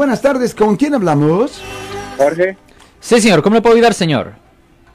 [0.00, 0.54] buenas tardes.
[0.54, 1.62] ¿Con quién hablamos?
[2.16, 2.56] Jorge,
[3.00, 3.42] Sí, señor.
[3.42, 4.32] ¿Cómo le puedo ayudar, señor?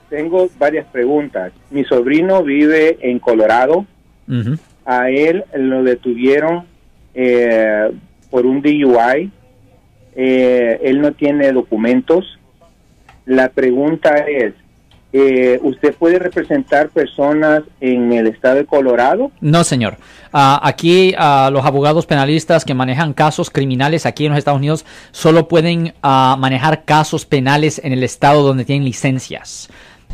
[0.09, 1.51] tengo varias preguntas.
[1.69, 3.85] Mi sobrino vive en Colorado.
[4.83, 6.65] A él lo detuvieron
[7.13, 7.91] eh,
[8.31, 9.29] por un DUI.
[10.15, 12.39] Eh, él no tiene documentos.
[13.27, 14.55] La pregunta es,
[15.17, 19.31] eh, ¿usted puede representar personas en el estado de Colorado?
[19.39, 19.95] No, señor.
[20.33, 24.85] Ah, aquí ah, los abogados penalistas que manejan casos criminales aquí en los Estados Unidos
[25.11, 29.69] solo pueden ah, manejar casos penales en el estado donde tienen licencias.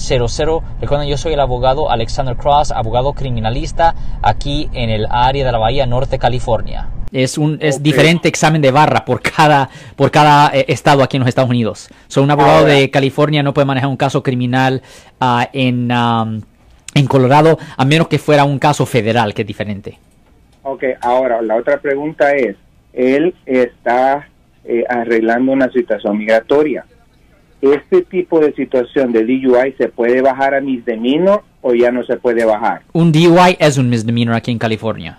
[0.00, 0.62] 1-800-530-1800.
[0.80, 5.58] Recuerden, yo soy el abogado Alexander Cross, abogado criminalista aquí en el área de la
[5.58, 6.88] Bahía Norte, California.
[7.12, 11.22] Es un es diferente examen de barra por cada por cada eh, estado aquí en
[11.22, 11.88] los Estados Unidos.
[12.06, 14.80] So, un abogado Ahora- de California no puede manejar un caso criminal
[15.20, 16.40] ah, en um,
[16.94, 19.98] en Colorado a menos que fuera un caso federal que es diferente.
[20.62, 22.56] Ok, ahora la otra pregunta es,
[22.92, 24.28] él está
[24.64, 26.84] eh, arreglando una situación migratoria.
[27.62, 32.16] ¿Este tipo de situación de DUI se puede bajar a misdemeanor o ya no se
[32.16, 32.82] puede bajar?
[32.92, 35.18] Un DUI es un misdemeanor aquí en California.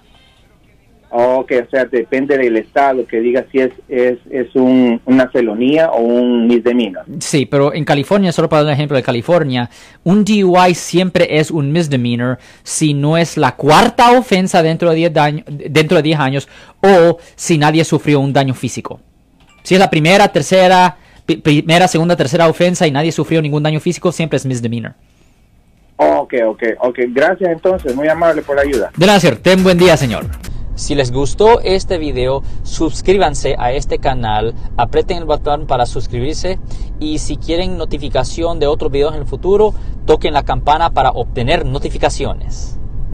[1.14, 5.90] Ok, o sea, depende del estado que diga si es, es, es un, una felonía
[5.92, 7.04] o un misdemeanor.
[7.20, 9.70] Sí, pero en California, solo para dar un ejemplo de California,
[10.06, 15.14] un DUI siempre es un misdemeanor si no es la cuarta ofensa dentro de 10,
[15.14, 16.48] daño- dentro de 10 años
[16.82, 19.02] o si nadie sufrió un daño físico.
[19.64, 24.12] Si es la primera, tercera, primera, segunda, tercera ofensa y nadie sufrió ningún daño físico,
[24.12, 24.94] siempre es misdemeanor.
[25.98, 27.00] Ok, ok, ok.
[27.10, 28.92] Gracias entonces, muy amable por la ayuda.
[28.98, 29.38] De nada, señor.
[29.38, 30.26] Ten buen día, señor.
[30.76, 36.60] Si les gustó este video, suscríbanse a este canal, aprieten el botón para suscribirse
[37.00, 39.76] y si quieren notificación de otros videos en el futuro,
[40.08, 42.80] toquen la campana para obtener notificaciones.